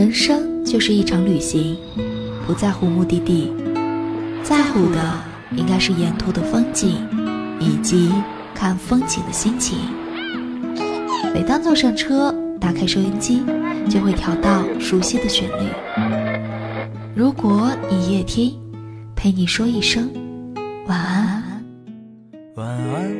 [0.00, 1.76] 人生就是一场旅行，
[2.46, 3.52] 不在乎目的地，
[4.42, 4.98] 在乎的
[5.54, 7.06] 应该是沿途的风景，
[7.60, 8.10] 以及
[8.54, 9.78] 看风景的心情。
[11.34, 13.42] 每当坐上车，打开收音机，
[13.90, 15.68] 就会调到熟悉的旋律。
[17.14, 18.58] 如果你夜听，
[19.14, 20.10] 陪你说一声
[20.86, 21.62] 晚安。
[22.54, 23.14] 晚安，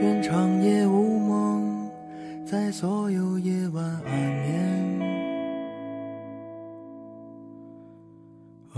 [0.00, 1.88] 愿长夜无梦，
[2.44, 4.29] 在所有夜晚安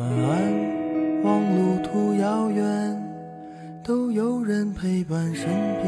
[0.03, 3.01] 晚安，望路途遥远，
[3.85, 5.82] 都有人陪伴身边。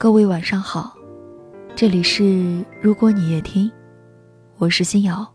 [0.00, 0.96] 各位晚上好，
[1.74, 3.68] 这里是如果你也听，
[4.56, 5.28] 我是新瑶，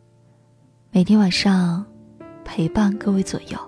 [0.89, 1.85] 每天晚上
[2.45, 3.59] 陪伴各位左右。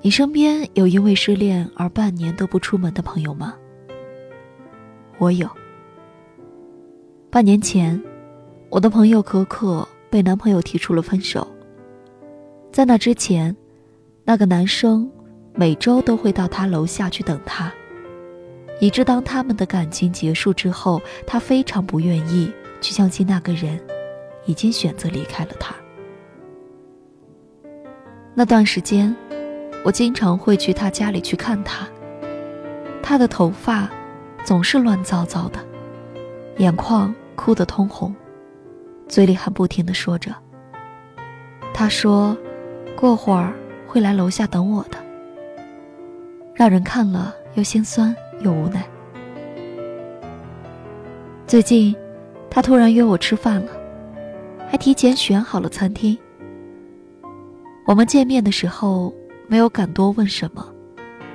[0.00, 3.52] 你身边有因为失恋而半年都不出门的朋友吗？
[5.18, 5.50] 我有。
[7.30, 8.00] 半年前，
[8.70, 11.44] 我的朋友可可被男朋友提出了分手。
[12.70, 13.56] 在那之前，
[14.22, 15.10] 那个男生
[15.52, 17.74] 每周都会到她楼下去等她。
[18.80, 23.80] 以致当他们的感情结束之后，他非常不愿意去相信那个人
[24.46, 25.74] 已经选择离开了他。
[28.34, 29.14] 那段时间，
[29.84, 31.88] 我经常会去他家里去看他。
[33.02, 33.90] 他的头发
[34.44, 35.58] 总是乱糟糟的，
[36.58, 38.14] 眼眶哭得通红，
[39.08, 40.32] 嘴里还不停的说着
[41.74, 42.36] ：“他说，
[42.94, 43.52] 过会儿
[43.88, 44.98] 会来楼下等我的。”
[46.54, 48.14] 让人看了又心酸。
[48.40, 48.84] 又无奈。
[51.46, 51.94] 最近，
[52.50, 53.72] 他突然约我吃饭了，
[54.68, 56.16] 还提前选好了餐厅。
[57.86, 59.14] 我们见面的时候，
[59.46, 60.66] 没有敢多问什么，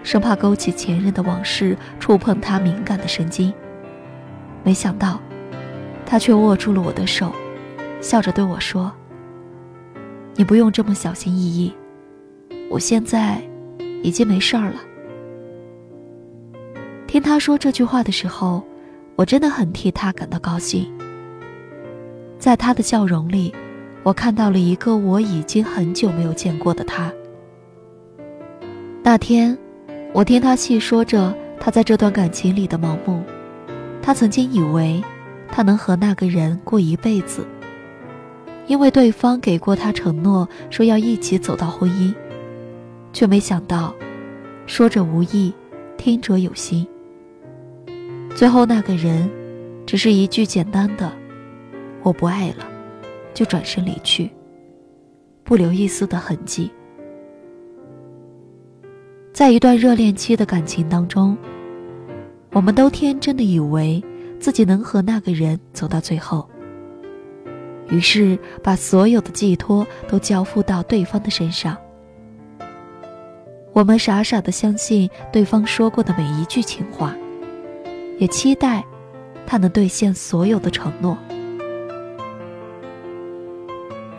[0.03, 3.51] 生怕勾起前任的往事，触碰他敏感的神经。
[4.63, 5.19] 没想到，
[6.05, 7.31] 他却握住了我的手，
[7.99, 8.91] 笑着对我说
[10.37, 11.73] ：“你不用这么小心翼翼，
[12.69, 13.41] 我现在
[14.03, 14.75] 已经没事儿了。”
[17.13, 18.63] 听他说这句话的时候，
[19.15, 20.91] 我真的很替他感到高兴。
[22.39, 23.53] 在他的笑容里，
[24.01, 27.13] 我看到了一个我已经很久没有见过的他。
[29.03, 29.55] 那天，
[30.11, 33.21] 我听他细说着他在这段感情里的盲目。
[34.01, 34.99] 他曾经以为，
[35.51, 37.45] 他能和那个人过一辈子，
[38.65, 42.11] 因为对方给过他承诺，说要一起走到婚姻，
[43.13, 43.93] 却没想到，
[44.65, 45.53] 说者无意，
[45.95, 46.83] 听者有心。
[48.35, 49.29] 最后那个人，
[49.85, 51.11] 只是一句简单的
[52.01, 52.67] “我不爱了”，
[53.33, 54.29] 就转身离去，
[55.43, 56.71] 不留一丝的痕迹。
[59.31, 61.37] 在一段热恋期的感情当中，
[62.51, 64.03] 我们都天真的以为
[64.39, 66.49] 自己能和那个人走到最后，
[67.89, 71.77] 于是把所有的寄托都交付到对方的身上。
[73.73, 77.15] 我们傻傻的相信对方说过的每一句情话。
[78.19, 78.83] 也期待，
[79.45, 81.17] 他能兑现所有的承诺。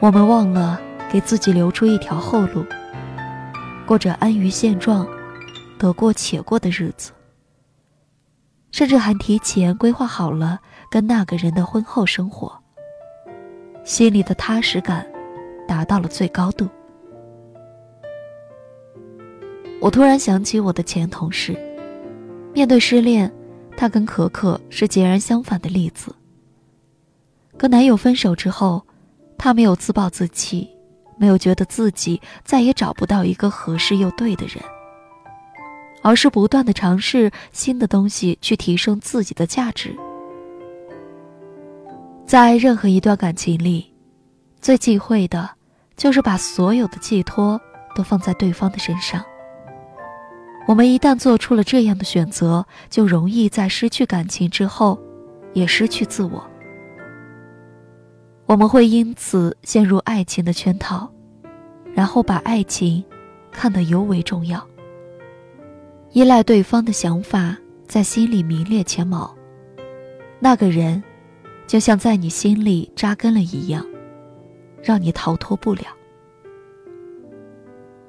[0.01, 2.65] 我们忘了给自己留出一条后路，
[3.87, 5.07] 过着安于现状、
[5.79, 7.13] 得过且过的日子，
[8.71, 10.59] 甚至还提前规划好了
[10.91, 12.53] 跟那个人的婚后生活。
[13.85, 15.07] 心里的踏实感
[15.69, 16.69] 达到了最高度。
[19.81, 21.55] 我突然想起我的前同事，
[22.53, 23.33] 面对失恋。
[23.77, 26.15] 她跟可可是截然相反的例子。
[27.57, 28.85] 跟男友分手之后，
[29.39, 30.69] 她没有自暴自弃，
[31.17, 34.63] 没有觉得自己再也找不到一个合适又对的人，
[36.03, 39.95] 而是不断的尝试新的东西去提升自己的价值。
[42.27, 43.93] 在任何一段感情里，
[44.61, 45.49] 最忌讳的，
[45.97, 47.61] 就是把所有的寄托
[47.95, 49.25] 都放在对方的身上。
[50.67, 54.99] 我们一旦做出了这样的选择，就容易在失去感情之后，
[55.53, 56.43] 也失去自我。
[58.47, 61.11] 我们会因此陷入爱情的圈套，
[61.93, 63.05] 然后把爱情
[63.53, 64.67] 看得尤为重要，
[66.13, 67.57] 依赖对方的想法
[67.87, 69.35] 在心里名列前茅。
[70.41, 71.03] 那个人，
[71.67, 73.85] 就像在你心里扎根了一样，
[74.83, 75.85] 让你逃脱不了。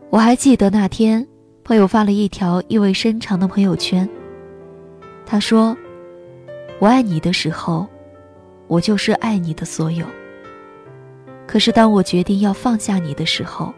[0.09, 1.25] 我还记得那天，
[1.67, 4.07] 朋友发了一条意味深长的朋友圈。
[5.25, 5.75] 他说
[6.77, 7.87] ：“我爱你的时候，
[8.67, 10.05] 我就是爱你的所有。
[11.47, 13.73] 可是当我决定要放下你的时候，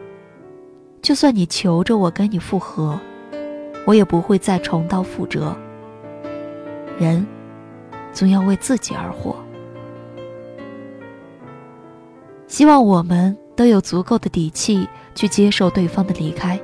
[1.02, 3.00] 就算你求着我跟你复合，
[3.86, 5.56] 我也不会再重蹈覆辙。
[7.00, 7.26] 人，
[8.12, 9.34] 总要为自己而活。
[12.48, 14.86] 希望我们都有足够的底气
[15.16, 16.60] 去接受对方的离开。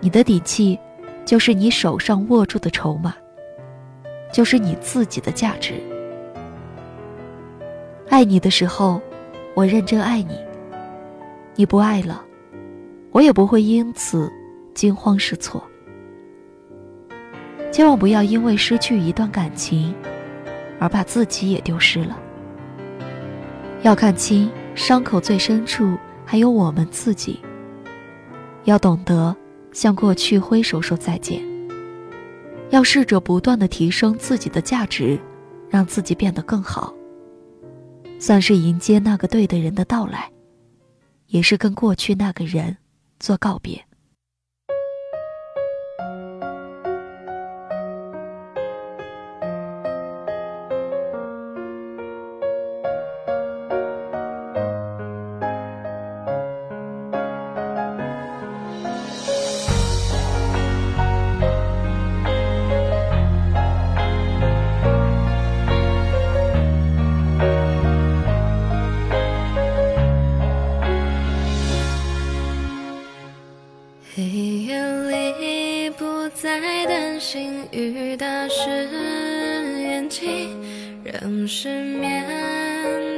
[0.00, 0.78] 你的底气，
[1.24, 3.14] 就是你手上握住的筹码。”
[4.30, 5.72] 就是你自己的价值。
[8.10, 9.00] 爱你的时候，
[9.54, 10.34] 我认真爱你；
[11.54, 12.22] 你不爱了，
[13.10, 14.30] 我也不会因此
[14.74, 15.62] 惊慌失措。
[17.72, 19.94] 千万不要因为失去一段感情，
[20.78, 22.18] 而把自己也丢失了。
[23.80, 25.96] 要看清伤口最深处
[26.26, 27.40] 还有我们自己。
[28.64, 29.34] 要懂得
[29.78, 31.40] 向过去挥手说再见。
[32.70, 35.16] 要试着不断的提升自己的价值，
[35.70, 36.92] 让自己变得更好。
[38.18, 40.28] 算是迎接那个对的人的到来，
[41.28, 42.76] 也是跟过去那个人
[43.20, 43.80] 做告别。
[74.18, 78.88] 黑夜里不再担心雨打湿
[79.80, 80.50] 眼睛
[81.04, 82.26] 让失眠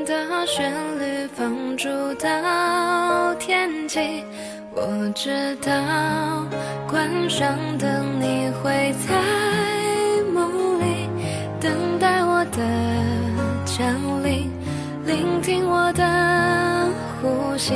[0.05, 3.99] 的旋律放逐到天际。
[4.75, 6.47] 我知道
[6.87, 11.09] 关上灯，你会在梦里
[11.59, 12.59] 等待我的
[13.65, 14.51] 降临，
[15.07, 16.93] 聆听我的
[17.23, 17.73] 呼吸，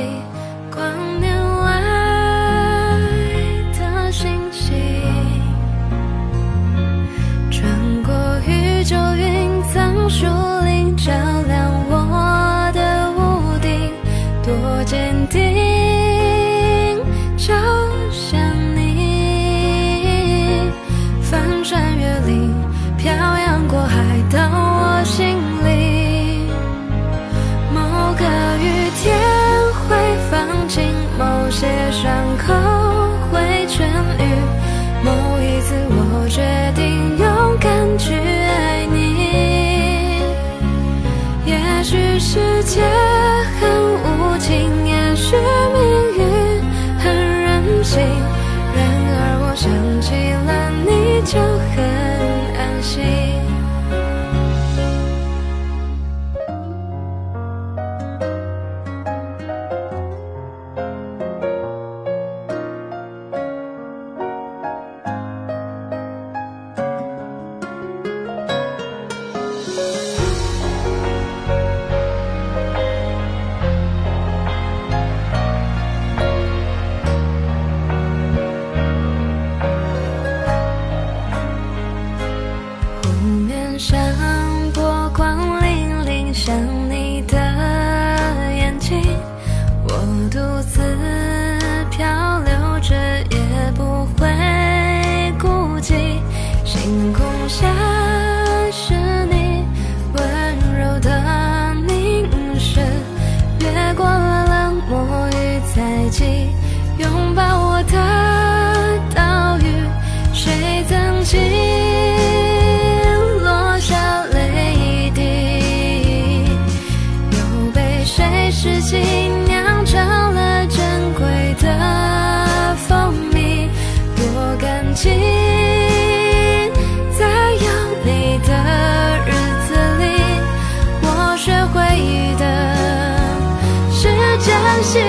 [134.81, 135.01] 心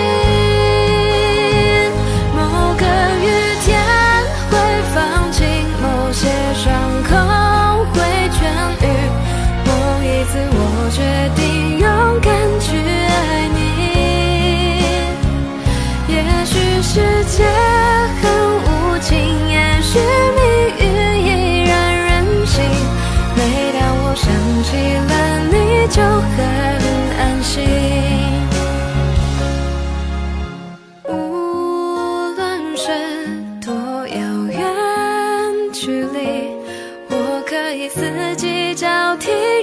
[2.35, 2.41] 某
[2.75, 2.85] 个
[3.23, 3.27] 雨
[3.65, 3.67] 天
[4.51, 4.55] 会
[4.95, 4.97] 放
[5.33, 5.43] 晴
[5.83, 6.65] 某些伤
[7.05, 7.11] 口
[7.93, 7.95] 会
[8.31, 8.39] 痊
[8.81, 8.85] 愈。
[9.65, 9.69] 某
[10.03, 10.59] 一次我
[10.91, 10.99] 决
[11.35, 11.41] 定
[11.79, 11.85] 勇
[12.21, 12.27] 敢
[12.61, 13.59] 去爱你。
[16.09, 16.95] 也许世
[17.25, 17.45] 界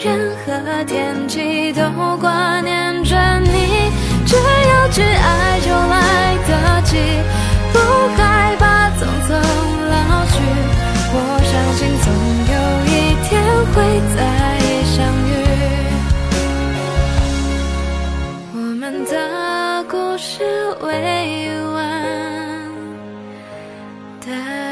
[0.03, 1.81] 任何天气都
[2.17, 3.89] 挂念着你
[4.25, 6.98] 只要去爱就来得及。
[7.72, 7.79] 不
[8.17, 9.31] 害怕匆匆
[9.89, 10.36] 老去
[11.15, 11.17] 我
[11.50, 12.05] 相信总
[12.51, 12.55] 有
[12.86, 12.91] 一
[13.24, 13.31] 天
[13.72, 13.75] 会
[14.13, 14.17] 再
[14.83, 14.93] 相
[15.29, 15.31] 遇。
[18.53, 19.12] 我们的
[19.89, 20.43] 故事
[20.81, 20.91] 未
[21.72, 21.79] 完
[24.19, 24.62] 待